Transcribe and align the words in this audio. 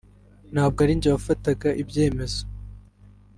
ntabwo 0.53 0.79
ari 0.83 0.93
njye 0.97 1.09
wafataga 1.13 1.69
ibyemezo 1.81 2.41